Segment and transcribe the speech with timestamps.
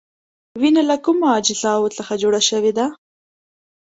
[0.61, 2.85] وینه له کومو اجزاوو څخه جوړه شوې ده؟